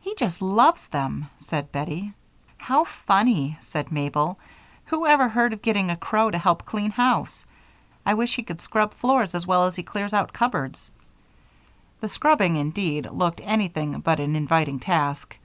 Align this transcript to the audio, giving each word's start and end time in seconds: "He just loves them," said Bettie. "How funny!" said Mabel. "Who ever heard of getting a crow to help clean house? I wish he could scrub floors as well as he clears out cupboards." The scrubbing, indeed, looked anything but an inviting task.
"He 0.00 0.14
just 0.14 0.40
loves 0.40 0.88
them," 0.88 1.28
said 1.36 1.70
Bettie. 1.72 2.14
"How 2.56 2.84
funny!" 2.84 3.58
said 3.60 3.92
Mabel. 3.92 4.38
"Who 4.86 5.04
ever 5.06 5.28
heard 5.28 5.52
of 5.52 5.60
getting 5.60 5.90
a 5.90 5.96
crow 5.98 6.30
to 6.30 6.38
help 6.38 6.64
clean 6.64 6.90
house? 6.90 7.44
I 8.06 8.14
wish 8.14 8.34
he 8.36 8.42
could 8.44 8.62
scrub 8.62 8.94
floors 8.94 9.34
as 9.34 9.46
well 9.46 9.66
as 9.66 9.76
he 9.76 9.82
clears 9.82 10.14
out 10.14 10.32
cupboards." 10.32 10.90
The 12.00 12.08
scrubbing, 12.08 12.56
indeed, 12.56 13.10
looked 13.10 13.42
anything 13.44 14.00
but 14.00 14.20
an 14.20 14.36
inviting 14.36 14.80
task. 14.80 15.36